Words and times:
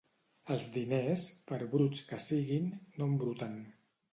Els 0.55 0.63
diners, 0.77 1.27
per 1.51 1.59
bruts 1.75 2.03
que 2.09 2.21
siguin, 2.27 2.69
no 2.99 3.11
embruten. 3.13 3.59